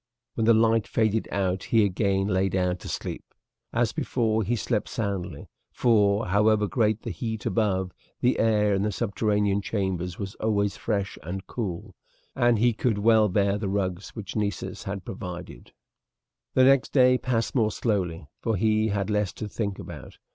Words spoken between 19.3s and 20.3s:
to think about.